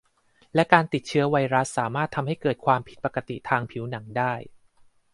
[0.55, 4.33] และการติดเชื้อไวรัสสามารถทำให้เกิดความผิดปกติทางผิวหนังได้